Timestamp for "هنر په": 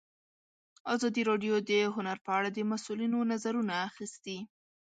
1.95-2.31